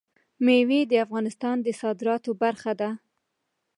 [0.45, 2.89] مېوې د افغانستان د صادراتو برخه ده.